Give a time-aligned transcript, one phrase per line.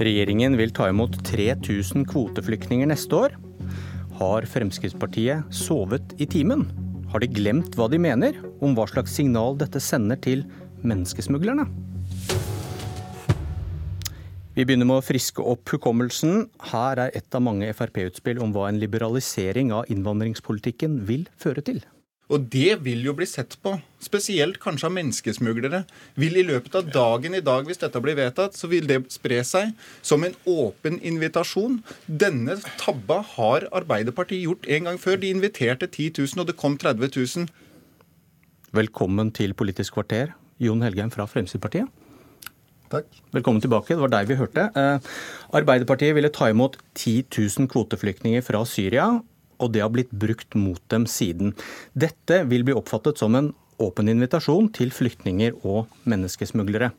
[0.00, 3.34] Regjeringen vil ta imot 3000 kvoteflyktninger neste år.
[4.16, 6.64] Har Fremskrittspartiet sovet i timen?
[7.12, 10.46] Har de glemt hva de mener om hva slags signal dette sender til
[10.80, 11.68] menneskesmuglerne?
[14.56, 16.46] Vi begynner med å friske opp hukommelsen.
[16.72, 21.84] Her er et av mange Frp-utspill om hva en liberalisering av innvandringspolitikken vil føre til.
[22.30, 25.80] Og det vil jo bli sett på, spesielt kanskje av menneskesmuglere.
[26.20, 29.40] Vil i løpet av dagen i dag, hvis dette blir vedtatt, så vil det spre
[29.46, 29.72] seg
[30.06, 31.80] som en åpen invitasjon.
[32.06, 35.18] Denne tabba har Arbeiderpartiet gjort en gang før.
[35.18, 37.50] De inviterte 10 000, og det kom 30 000.
[38.78, 41.90] Velkommen til Politisk kvarter, Jon Helgheim fra Fremskrittspartiet.
[42.90, 43.10] Takk.
[43.34, 43.94] Velkommen tilbake.
[43.94, 44.68] Det var deg vi hørte.
[44.78, 45.10] Eh,
[45.58, 49.10] Arbeiderpartiet ville ta imot 10 000 kvoteflyktninger fra Syria
[49.60, 51.54] og det har blitt brukt mot dem siden.
[51.92, 56.90] Dette vil bli oppfattet som en åpen invitasjon til flyktninger og menneskesmuglere.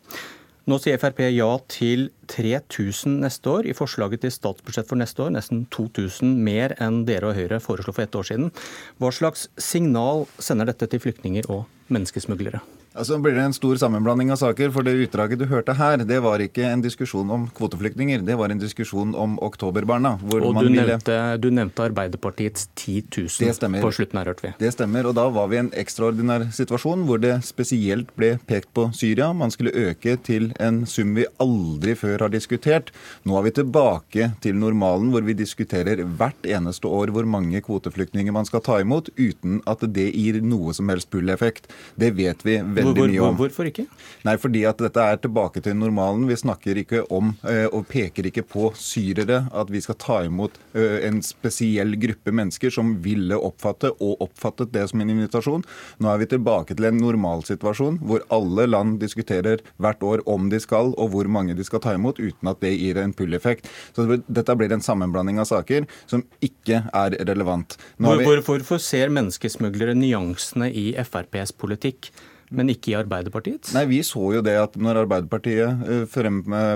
[0.69, 3.65] Nå sier Frp ja til 3000 neste år.
[3.65, 7.95] I forslaget til statsbudsjett for neste år nesten 2000 mer enn dere og Høyre foreslo
[7.97, 8.53] for ett år siden.
[9.01, 12.61] Hva slags signal sender dette til flyktninger og menneskesmuglere?
[12.91, 16.17] Altså blir det en stor sammenblanding av saker, for det utdraget du hørte her, det
[16.25, 20.17] var ikke en diskusjon om kvoteflyktninger, det var en diskusjon om oktoberbarna.
[20.19, 20.83] og du, ville...
[20.89, 23.05] nevnte, du, nevnte, Arbeiderpartiets 10
[23.39, 24.51] 000 på slutten her, hørte vi.
[24.59, 28.73] Det stemmer, og da var vi i en ekstraordinær situasjon hvor det spesielt ble pekt
[28.75, 29.29] på Syria.
[29.31, 32.91] Man skulle øke til en sum vi aldri før har diskutert.
[33.23, 38.35] Nå er vi tilbake til normalen hvor vi diskuterer hvert eneste år hvor mange kvoteflyktninger
[38.35, 41.71] man skal ta imot, uten at det gir noe som helst pull-effekt.
[41.95, 43.37] Det vet vi veldig veldig hvor, mye om.
[43.39, 43.85] Hvorfor ikke?
[44.27, 46.27] Nei, fordi at dette er tilbake til normalen.
[46.29, 50.57] Vi snakker ikke om eh, og peker ikke på syrere at vi skal ta imot
[50.73, 55.65] eh, en spesiell gruppe mennesker som ville oppfatte og oppfattet det som en invitasjon.
[56.01, 60.59] Nå er vi tilbake til en normalsituasjon hvor alle land diskuterer hvert år om de
[60.61, 63.69] skal og hvor mange de skal ta imot, uten at det gir en pull-effekt.
[63.95, 67.77] Så dette blir en sammenblanding av saker som ikke er relevant.
[67.97, 68.27] Hvor, vi...
[68.47, 72.11] Hvorfor ser menneskesmuglere nyansene i FrPs politikk?
[72.51, 73.71] Men ikke i Arbeiderpartiets?
[73.75, 76.03] Nei, Vi så jo det at når Arbeiderpartiet eh,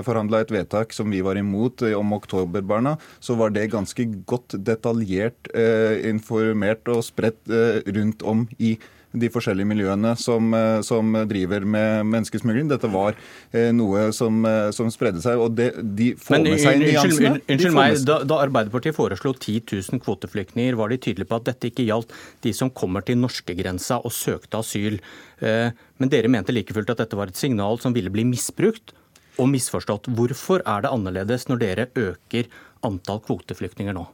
[0.06, 4.58] forhandla et vedtak som vi var imot eh, om oktoberbarna, så var det ganske godt
[4.66, 7.44] detaljert eh, informert og spredt
[7.92, 8.76] rundt om i
[9.16, 12.68] de forskjellige miljøene som, eh, som driver med menneskesmugling.
[12.70, 13.16] Dette var
[13.52, 17.12] eh, noe som, eh, som spredde seg, og det, de får Men, med seg nyansene.
[17.12, 21.48] Unnskyld, unnskyld meg, da, da, Arbeiderpartiet foreslo 10 000 kvoteflyktninger, var de tydelige på at
[21.50, 25.00] dette ikke gjaldt de som kommer til norskegrensa og søkte asyl.
[25.40, 28.94] Men dere mente like fullt at dette var et signal som ville bli misbrukt
[29.40, 30.08] og misforstått.
[30.16, 32.48] Hvorfor er det annerledes når dere øker
[32.86, 34.06] antall kvoteflyktninger nå?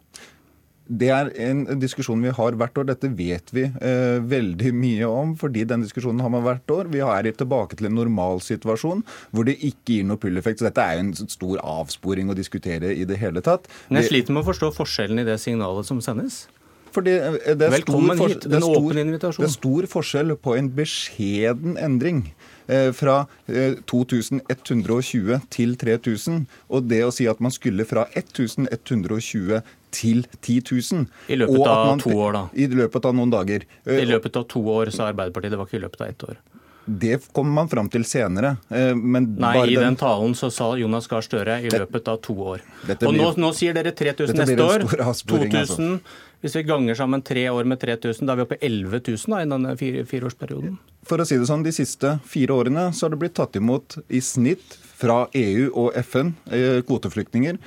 [0.92, 2.88] Det er en diskusjon vi har hvert år.
[2.90, 6.90] Dette vet vi eh, veldig mye om, fordi den diskusjonen har man hvert år.
[6.92, 10.60] Vi er tilbake til en normalsituasjon hvor det ikke gir noe pull-effekt.
[10.60, 13.70] Så dette er en stor avsporing å diskutere i det hele tatt.
[13.88, 16.44] Men jeg sliter med å forstå forskjellen i det signalet som sendes.
[16.92, 18.46] Fordi eh, det er Velkommen hit.
[18.48, 19.44] En åpen invitasjon.
[19.44, 22.24] Det er stor forskjell på en beskjeden endring
[22.66, 26.42] eh, fra 2120 til 3000.
[26.72, 31.10] Og det å si at man skulle fra 1120 til 10 000.
[31.28, 32.46] I løpet av man, to år, da.
[32.56, 33.68] I løpet av noen dager.
[33.84, 35.52] I løpet av to år, sa Arbeiderpartiet.
[35.52, 36.40] Det var ikke i løpet av ett år.
[36.84, 38.56] Det kommer man fram til senere.
[38.68, 39.84] Nei, i den...
[39.84, 42.64] den talen så sa Jonas Gahr Støre i løpet av to år.
[42.82, 42.98] Blir...
[43.06, 44.86] Og nå, nå, sier dere 3000 neste år.
[44.90, 45.60] 2000.
[45.60, 45.88] Altså.
[46.42, 49.30] Hvis vi ganger sammen tre år med 3000, da er vi oppe i 11 000
[49.30, 50.78] da, i denne fire, fireårsperioden.
[51.06, 54.00] For å si det sånn, De siste fire årene så har det blitt tatt imot
[54.10, 57.60] i snitt fra EU og FN eh, kvoteflyktninger.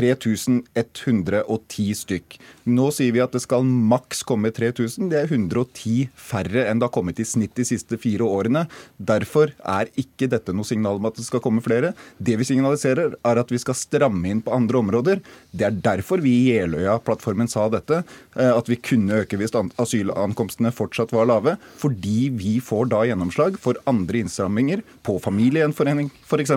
[0.00, 2.38] 3110 stykk.
[2.70, 5.10] Nå sier vi at det skal maks komme 3000.
[5.12, 8.66] Det er 110 færre enn det har kommet i snitt de siste fire årene.
[8.96, 11.92] Derfor er ikke dette noe signal om at det skal komme flere.
[12.18, 15.22] Det vi signaliserer, er at vi skal stramme inn på andre områder.
[15.52, 18.02] Det er derfor vi i Jeløya-plattformen sa dette,
[18.36, 21.56] eh, at vi kunne øke hvis asylankomstene fortsatt var lave.
[21.80, 26.54] Fordi vi får da gjennomslag for andre innstramminger på familiegjenforening f.eks.,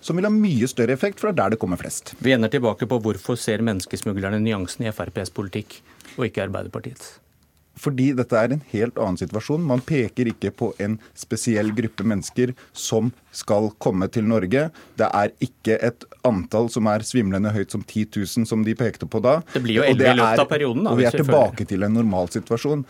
[0.00, 2.14] som vil ha mye større effekt, er der det kommer flest.
[2.18, 5.80] Vi ender tilbake på hvorfor ser menneskesmuglerne nyansen i FrPs politikk
[6.16, 7.18] og ikke Arbeiderpartiets?
[7.80, 9.62] Fordi dette er en helt annen situasjon.
[9.64, 14.66] Man peker ikke på en spesiell gruppe mennesker som skal komme til Norge.
[14.98, 19.08] Det er ikke et antall som er svimlende høyt som 10 000, som de pekte
[19.10, 19.38] på da.
[19.54, 20.84] Det blir jo 11 i løpet av perioden.
[20.84, 20.92] da.
[20.92, 22.84] Og vi er tilbake til en normalsituasjon.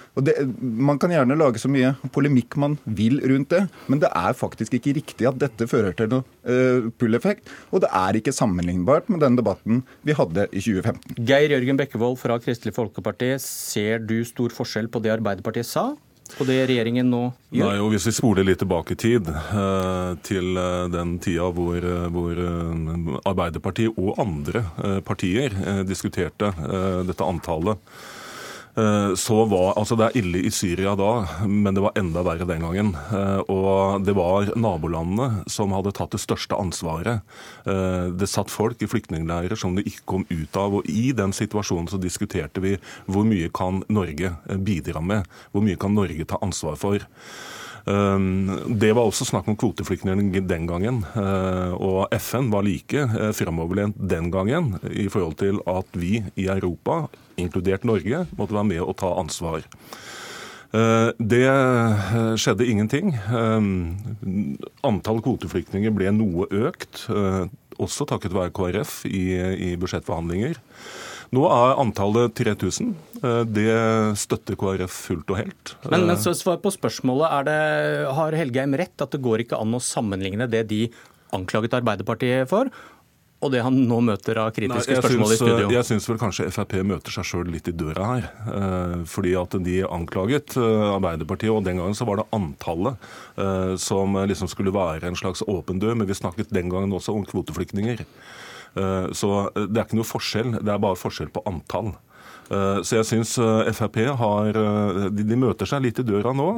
[0.60, 4.76] Man kan gjerne lage så mye polemikk man vil rundt det, men det er faktisk
[4.78, 7.50] ikke riktig at dette fører til noe uh, pull-effekt.
[7.70, 11.24] Og det er ikke sammenlignbart med den debatten vi hadde i 2015.
[11.28, 15.90] Geir Jørgen Bekkevold fra Kristelig Folkeparti, ser du stor forskjell på det Arbeiderpartiet sa
[16.36, 17.66] på det regjeringen nå gjør?
[17.66, 21.78] Nei, og Hvis vi spoler litt tilbake i tid, eh, til eh, den tida hvor,
[21.78, 22.40] eh, hvor
[23.28, 24.64] Arbeiderpartiet og andre
[25.04, 25.54] partier
[25.86, 26.50] diskuterte
[27.06, 27.78] dette antallet,
[29.18, 32.62] så var, altså Det er ille i Syria da, men det var enda verre den
[32.62, 32.92] gangen.
[33.12, 37.20] Eh, og Det var nabolandene som hadde tatt det største ansvaret.
[37.66, 40.74] Eh, det satt folk i flyktningleirer som de ikke kom ut av.
[40.80, 42.76] og I den situasjonen så diskuterte vi
[43.06, 47.02] hvor mye kan Norge bidra med, hvor mye kan Norge ta ansvar for.
[47.88, 51.02] Ehm, det var også snakk om kvoteflyktninger den gangen.
[51.16, 56.48] Eh, og FN var like eh, framoverlent den gangen i forhold til at vi i
[56.48, 57.06] Europa,
[57.40, 59.64] inkludert Norge, måtte være med og ta ansvar.
[60.72, 61.46] Eh, det
[62.40, 63.14] skjedde ingenting.
[63.32, 63.96] Ehm,
[64.84, 67.06] antall kvoteflyktninger ble noe økt,
[67.80, 69.24] også takket være KrF i,
[69.72, 70.58] i budsjettforhandlinger.
[71.30, 72.94] Nå er antallet 3000.
[73.22, 73.70] Eh, det
[74.18, 75.74] støtter KrF fullt og helt.
[75.86, 77.46] Men, men svar på spørsmålet.
[77.46, 77.58] Det,
[78.18, 80.86] har Helgeheim rett at det går ikke an å sammenligne det de
[81.36, 82.72] anklaget Arbeiderpartiet for,
[83.40, 85.68] og det han nå møter av kritiske Nei, spørsmål syns, i studio?
[85.72, 88.26] Jeg syns vel kanskje Frp møter seg sjøl litt i døra her.
[88.50, 93.10] Eh, fordi at de anklaget eh, Arbeiderpartiet, og den gangen så var det antallet
[93.80, 95.94] som liksom skulle være en slags åpen dør.
[95.94, 98.02] Men vi snakket den gangen også om kvoteflyktninger.
[98.78, 101.92] Eh, så eh, det er ikke noe forskjell, det er bare forskjell på antall.
[102.50, 103.34] Eh, så jeg syns
[103.76, 104.60] Frp har
[105.10, 106.50] de, møter seg litt i døra nå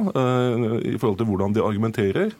[0.81, 2.33] i forhold til hvordan de argumenterer.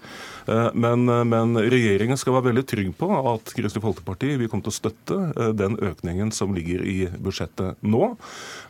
[0.46, 4.76] Men, men regjeringen skal være veldig trygg på at Kristelig Folkeparti vil komme til å
[4.76, 8.14] støtte den økningen som ligger i budsjettet nå.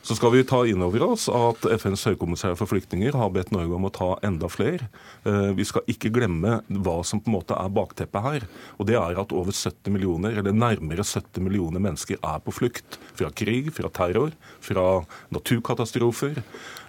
[0.06, 3.78] Så skal vi ta inn over oss at FNs høykommissær for flyktninger har bedt Norge
[3.78, 4.90] om å ta enda flere.
[5.24, 8.48] Vi skal ikke glemme hva som på en måte er bakteppet her.
[8.78, 12.98] Og det er at over 70 millioner, eller nærmere 70 millioner mennesker er på flukt
[13.18, 14.34] fra krig, fra terror,
[14.64, 14.88] fra
[15.34, 16.42] naturkatastrofer.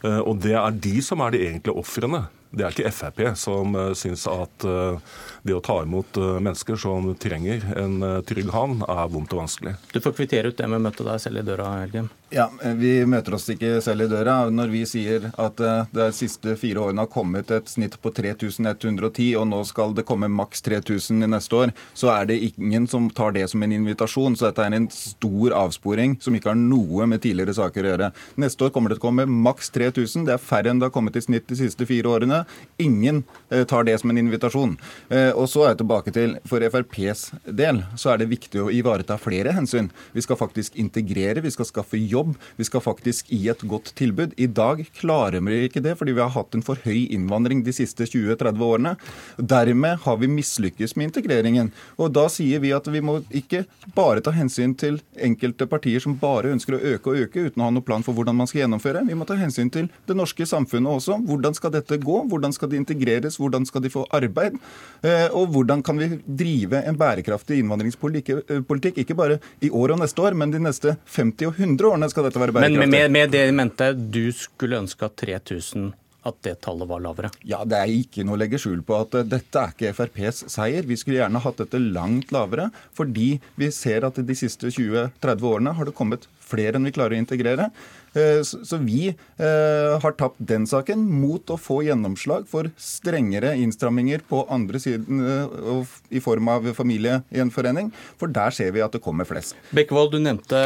[0.04, 2.24] Eh, og det er de som er de egentlige ofrene.
[2.54, 4.98] Det er ikke Frp som uh, syns at uh,
[5.42, 9.74] det å ta imot uh, mennesker som trenger en trygg havn, er vondt og vanskelig.
[9.92, 12.10] Du får kvittere ut det med å møte deg selv i døra, Helgem.
[12.32, 12.48] Ja,
[12.80, 14.48] Vi møter oss ikke selv i døra.
[14.50, 19.34] Når vi sier at det de siste fire årene har kommet et snitt på 3110,
[19.38, 23.10] og nå skal det komme maks 3000 i neste år, så er det ingen som
[23.12, 24.34] tar det som en invitasjon.
[24.34, 28.10] Så dette er en stor avsporing som ikke har noe med tidligere saker å gjøre.
[28.40, 30.26] Neste år kommer det til å komme maks 3000.
[30.26, 32.42] Det er færre enn det har kommet i snitt de siste fire årene.
[32.82, 34.74] Ingen eh, tar det som en invitasjon.
[35.12, 38.72] Eh, og så er jeg tilbake til, For FrPs del så er det viktig å
[38.74, 39.92] ivareta flere hensyn.
[40.16, 42.13] Vi skal faktisk integrere, vi skal skaffe jobb,
[42.56, 44.34] vi skal faktisk gi et godt tilbud.
[44.36, 47.74] I dag klarer vi ikke det fordi vi har hatt en for høy innvandring de
[47.74, 48.94] siste 20-30 årene.
[49.38, 51.72] Dermed har vi mislykkes med integreringen.
[51.98, 53.64] Og da sier vi at vi må ikke
[53.96, 57.68] bare ta hensyn til enkelte partier som bare ønsker å øke og øke uten å
[57.68, 59.04] ha noen plan for hvordan man skal gjennomføre.
[59.08, 61.18] Vi må ta hensyn til det norske samfunnet også.
[61.28, 62.20] Hvordan skal dette gå?
[62.30, 64.58] Hvordan skal de integreres, hvordan skal de få arbeid?
[65.04, 70.22] Eh, og hvordan kan vi drive en bærekraftig innvandringspolitikk, ikke bare i år og neste
[70.22, 72.80] år, men de neste 50 og 100 årene skal dette være bærekraftig.
[72.80, 75.92] Men med, med det mente du skulle ønske at 3000
[76.24, 77.30] at det tallet var lavere?
[77.44, 80.86] Ja, Det er ikke noe å legge skjul på at dette er ikke FrPs seier.
[80.88, 85.74] Vi skulle gjerne hatt dette langt lavere, fordi vi ser at de siste 20-30 årene
[85.76, 87.68] har det kommet flere enn vi klarer å integrere.
[88.14, 94.24] Eh, så vi eh, har tapt den saken mot å få gjennomslag for strengere innstramminger
[94.28, 97.90] på andre siden eh, i form av familiegjenforening,
[98.20, 99.58] for der ser vi at det kommer flest.
[99.74, 100.64] Bekkevold, du nevnte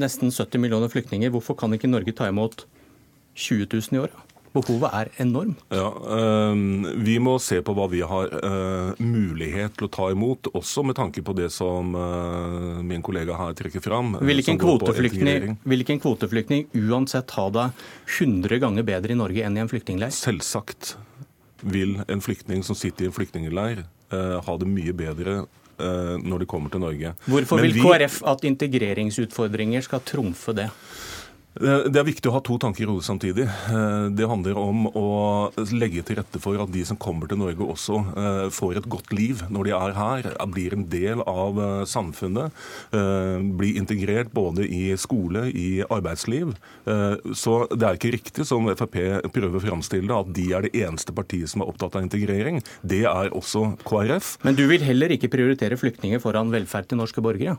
[0.00, 1.32] nesten 70 millioner flyktninger.
[1.34, 2.66] Hvorfor kan ikke Norge ta imot
[3.34, 4.34] 20 000 i året?
[4.54, 5.62] Behovet er enormt.
[5.74, 10.46] Ja, øh, Vi må se på hva vi har øh, mulighet til å ta imot,
[10.54, 14.14] også med tanke på det som øh, min kollega her trekker fram.
[14.22, 17.66] Vil ikke, en kvoteflyktning, vil ikke en kvoteflyktning uansett ha det
[18.20, 20.14] 100 ganger bedre i Norge enn i en flyktningleir?
[20.14, 20.94] Selvsagt
[21.64, 25.40] vil en flyktning som sitter i en flyktningleir ha det mye bedre
[25.78, 27.14] når de kommer til Norge.
[27.26, 30.68] Hvorfor vil KrF at integreringsutfordringer skal trumfe det?
[31.60, 33.46] Eh, det er viktig å ha to tanker i hodet samtidig.
[33.46, 35.08] Eh, det handler om å
[35.74, 39.14] legge til rette for at de som kommer til Norge også eh, får et godt
[39.14, 41.58] liv når de er her, blir en del av
[41.88, 42.52] samfunnet,
[43.58, 46.52] blir integrert både i skole, i arbeidsliv.
[46.84, 48.98] Så det er ikke riktig som Frp
[49.34, 52.60] prøver å framstille det, at de er det eneste partiet som er opptatt av integrering.
[52.86, 54.36] Det er også KrF.
[54.46, 57.58] Men du vil heller ikke prioritere flyktninger foran velferd til norske borgere?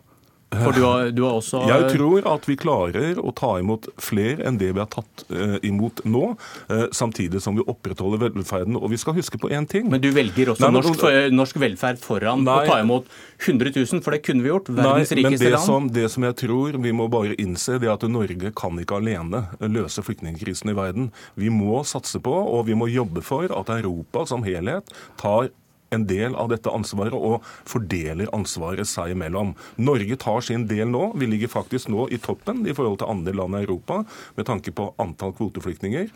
[0.54, 4.46] For du har, du har også Jeg tror at vi klarer å ta imot flere
[4.48, 6.36] enn det vi har tatt uh, imot nå,
[6.70, 8.78] uh, samtidig som vi opprettholder velferden.
[8.78, 9.90] Og vi skal huske på én ting.
[9.92, 12.60] Men du velger også Nei, men- norsk, for, norsk velferd foran Nei.
[12.62, 13.10] å ta imot
[13.42, 14.70] 100 000, for det kunne vi gjort.
[14.70, 15.66] Verdens Nei, men rikeste det land.
[15.66, 19.02] som, det som jeg tror vi må bare innse, det er at Norge kan ikke
[19.02, 21.12] alene løse flyktningkrisen i verden.
[21.36, 25.50] Vi må satse på, og vi må jobbe for, at Europa som helhet tar
[25.94, 29.54] en del av dette ansvaret og fordeler ansvaret seg imellom.
[29.78, 31.12] Norge tar sin del nå.
[31.20, 34.02] Vi ligger faktisk nå i toppen i forhold til andre land i Europa
[34.38, 36.10] med tanke på antall kvoteflyktninger.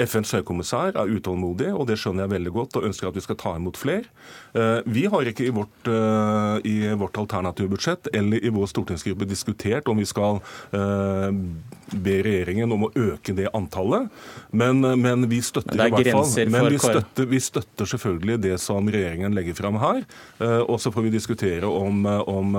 [0.00, 3.38] FNs høykommissær er utålmodig, og det skjønner jeg veldig godt, og ønsker at vi skal
[3.40, 4.08] ta imot flere.
[4.54, 9.26] Eh, Vi har ikke i vårt, eh, i vårt alternative budsjett eller i vår stortingsgruppe
[9.28, 10.40] diskutert om vi skal
[10.72, 11.30] eh,
[11.94, 14.08] be regjeringen om å øke det antallet,
[14.50, 18.58] men, men vi støtter Men i hvert fall men vi støtter, vi støtter selvfølgelig det
[18.60, 20.02] som regjeringen legger fram her.
[20.64, 22.56] Og så får vi diskutere om, om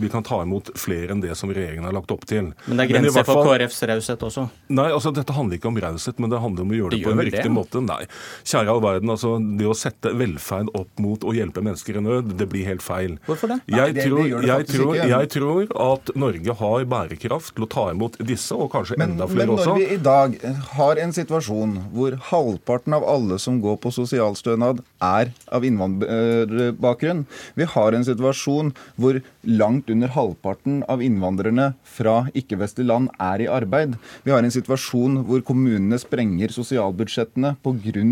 [0.00, 2.52] vi kan ta imot flere enn det som regjeringen har lagt opp til.
[2.66, 4.48] Men det er grenser for KrFs raushet også.
[4.72, 7.04] Nei, altså Dette handler ikke om raushet, men det handler om å gjøre Det det,
[7.04, 7.52] på en riktig det?
[7.52, 7.82] måte.
[7.84, 8.06] Nei.
[8.48, 12.32] Kjære all verden, altså det å sette velferd opp mot å hjelpe mennesker i nød,
[12.38, 13.18] det blir helt feil.
[13.26, 13.58] Hvorfor det?
[13.68, 17.90] Jeg, Nei, tror, det jeg, tror, jeg tror at Norge har bærekraft til å ta
[17.92, 19.74] imot disse, og kanskje Men, enda men når også.
[19.76, 20.38] vi i dag
[20.78, 27.26] har en situasjon hvor halvparten av alle som går på sosialstønad, er av innvandrerbakgrunn
[27.58, 33.48] Vi har en situasjon hvor langt under halvparten av innvandrerne fra ikke-vestlige land er i
[33.50, 33.96] arbeid.
[34.24, 38.04] Vi har en situasjon hvor kommunene sprenger sosialbudsjettene pga.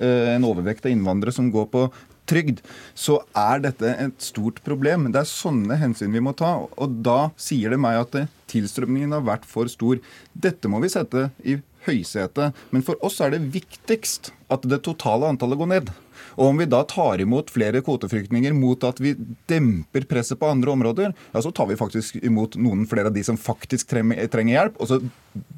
[0.00, 1.90] Eh, en overvekt av innvandrere som går på
[2.30, 2.60] trygd,
[2.94, 5.08] så er dette et stort problem.
[5.12, 6.66] Det er sånne hensyn vi må ta.
[6.80, 10.00] Og da sier det meg at eh, tilstrømningen har vært for stor.
[10.32, 12.56] Dette må vi sette i høysetet.
[12.70, 15.92] Men for oss er det viktigst at det totale antallet går ned.
[16.40, 19.12] Og om vi da tar imot flere kvoteflyktninger mot at vi
[19.50, 23.24] demper presset på andre områder, ja, så tar vi faktisk imot noen flere av de
[23.26, 24.78] som faktisk trenger hjelp.
[24.80, 25.00] Og så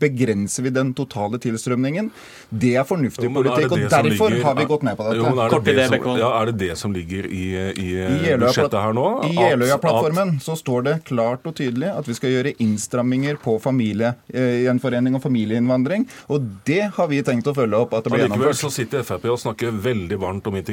[0.03, 2.11] begrenser vi den totale tilstrømningen.
[2.51, 4.83] Det er fornuftig Jo, men er det politikk, og det derfor ligger- har vi gått
[4.89, 5.17] med på dette.
[5.17, 7.45] Jo, er, det det det, som, ja, er det det som ligger i,
[7.79, 9.07] i, I budsjettet her nå?
[9.31, 13.57] I At- Jeløya-plattformen så står det klart og tydelig at vi skal gjøre innstramminger på
[13.63, 16.07] familiegjenforening og familieinnvandring.
[16.29, 18.53] Og det har vi tenkt å følge opp at det blir gjennomført.
[18.53, 20.72] Likevel så sitter Frp og snakker veldig varmt om integrering,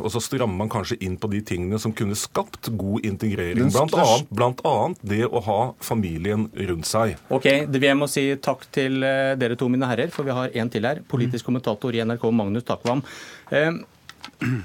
[0.00, 3.70] og så strammer man kanskje inn på de tingene som kunne skapt god integrering.
[3.72, 7.16] Blant annet, blant annet det å ha familien rundt seg.
[7.30, 10.50] Ok, det- Jeg må si takk til eh, dere to, mine herrer, for vi har
[10.54, 11.00] en til her.
[11.08, 13.02] Politisk kommentator i NRK, Magnus Takvam.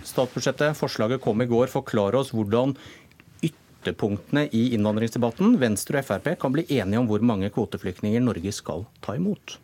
[0.04, 1.68] Statsbudsjettet, forslaget kom i går.
[1.72, 2.75] Forklar oss hvordan
[3.42, 8.86] ytterpunktene i innvandringsdebatten, Venstre og Frp, kan bli enige om hvor mange kvoteflyktninger Norge skal
[9.01, 9.58] ta imot.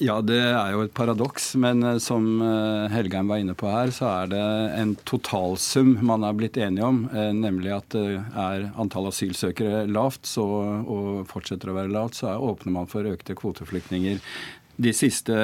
[0.00, 3.90] Ja, det er jo et paradoks, men eh, som eh, Helgheim var inne på her,
[3.92, 4.44] så er det
[4.78, 10.46] en totalsum man er blitt enige om, eh, nemlig at er antall asylsøkere lavt, så,
[10.80, 14.24] og fortsetter å være lavt, så er, åpner man for økte kvoteflyktninger.
[14.80, 15.36] De siste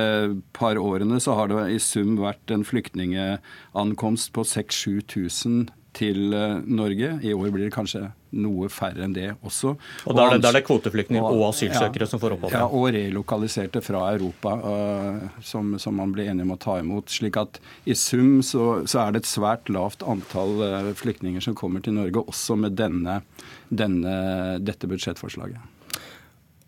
[0.57, 7.11] par årene så har det i sum vært en flyktningeankomst på 6000-7000 til eh, Norge.
[7.25, 9.75] I år blir det kanskje noe færre enn det også.
[10.05, 12.57] Og Da er det, da er det kvoteflyktninger og asylsøkere ja, som får opphold.
[12.57, 17.13] Ja, og relokaliserte fra Europa uh, som, som man ble enige om å ta imot.
[17.13, 21.57] slik at i sum så, så er det et svært lavt antall uh, flyktninger som
[21.59, 23.23] kommer til Norge, også med denne,
[23.71, 24.19] denne,
[24.61, 25.73] dette budsjettforslaget.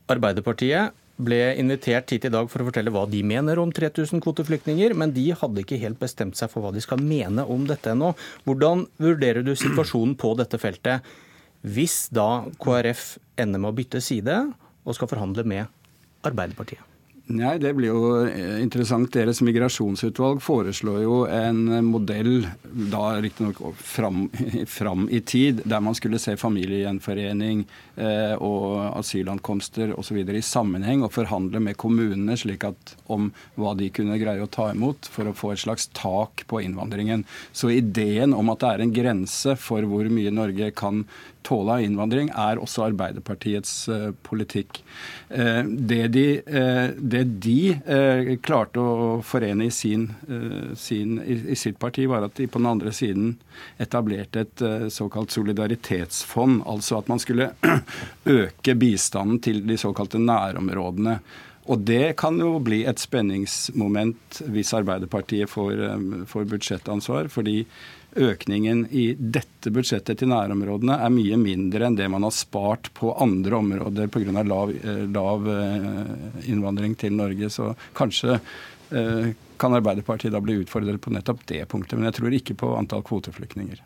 [0.09, 4.95] Arbeiderpartiet ble invitert hit i dag for å fortelle hva de mener om 3000 kvoteflyktninger,
[4.95, 8.13] men de hadde ikke helt bestemt seg for hva de skal mene om dette ennå.
[8.47, 11.07] Hvordan vurderer du situasjonen på dette feltet
[11.67, 14.45] hvis da KrF ender med å bytte side
[14.87, 15.67] og skal forhandle med
[16.27, 16.88] Arbeiderpartiet?
[17.29, 19.11] Nei, Det blir jo eh, interessant.
[19.13, 24.31] Deres migrasjonsutvalg foreslår jo en modell, da riktignok fram,
[24.79, 27.67] fram i tid, der man skulle se familiegjenforening
[28.01, 30.23] eh, og asylankomster osv.
[30.25, 33.29] i sammenheng og forhandle med kommunene slik at om
[33.61, 37.27] hva de kunne greie å ta imot for å få et slags tak på innvandringen.
[37.53, 41.05] Så ideen om at det er en grense for hvor mye Norge kan
[41.49, 44.83] tåle av innvandring, er også Arbeiderpartiets eh, politikk.
[45.29, 50.09] Eh, det de, eh, det de klarte å forene i, sin,
[50.79, 53.35] sin, i, sitt parti, var at de på den andre siden
[53.81, 56.63] etablerte et såkalt solidaritetsfond.
[56.69, 57.53] Altså at man skulle
[58.39, 61.19] øke bistanden til de såkalte nærområdene.
[61.69, 65.83] Og det kan jo bli et spenningsmoment hvis Arbeiderpartiet får,
[66.31, 67.29] får budsjettansvar.
[67.29, 67.59] fordi
[68.17, 73.13] økningen i dette budsjettet til nærområdene er mye mindre enn det man har spart på
[73.21, 74.43] andre områder pga.
[74.43, 77.51] Lav, eh, lav eh, innvandring til Norge.
[77.51, 81.99] Så kanskje eh, kan Arbeiderpartiet da bli utfordret på nettopp det punktet.
[81.99, 83.83] Men jeg tror ikke på antall kvoteflyktninger.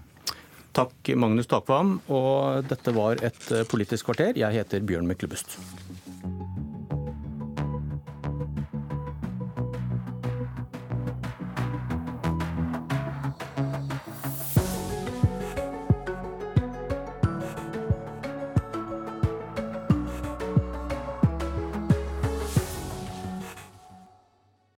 [0.73, 1.99] Takk, Magnus Takvam.
[2.09, 4.39] Og dette var et Politisk kvarter.
[4.41, 5.59] Jeg heter Bjørn Myklebust.